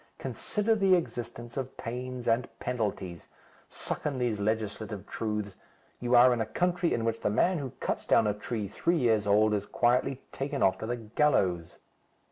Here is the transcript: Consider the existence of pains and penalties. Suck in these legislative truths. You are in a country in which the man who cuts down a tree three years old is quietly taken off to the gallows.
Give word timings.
Consider 0.17 0.73
the 0.73 0.95
existence 0.95 1.57
of 1.57 1.77
pains 1.77 2.27
and 2.27 2.49
penalties. 2.57 3.27
Suck 3.69 4.03
in 4.03 4.17
these 4.17 4.39
legislative 4.39 5.05
truths. 5.05 5.57
You 5.99 6.15
are 6.15 6.33
in 6.33 6.41
a 6.41 6.45
country 6.47 6.91
in 6.91 7.05
which 7.05 7.19
the 7.21 7.29
man 7.29 7.59
who 7.59 7.73
cuts 7.79 8.07
down 8.07 8.25
a 8.25 8.33
tree 8.33 8.67
three 8.67 8.97
years 8.97 9.27
old 9.27 9.53
is 9.53 9.67
quietly 9.67 10.19
taken 10.31 10.63
off 10.63 10.79
to 10.79 10.87
the 10.87 10.97
gallows. 10.97 11.77